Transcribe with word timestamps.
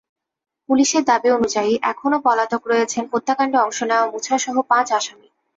পুলিশের 0.69 1.03
দাবি 1.03 1.29
অনুযায়ী 1.31 1.73
এখনো 1.91 2.17
পলাতক 2.25 2.61
রয়েছেন 2.67 3.03
হত্যাকাণ্ডে 3.11 3.57
অংশ 3.57 3.79
নেওয়া 3.89 4.05
মুছাসহ 4.13 4.55
পাঁচ 4.71 4.87
আসামি। 4.91 5.27